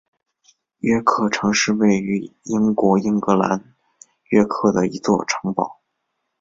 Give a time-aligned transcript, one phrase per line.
[0.79, 3.75] 约克城是位于英国英格兰
[4.31, 5.79] 约克的一座城堡。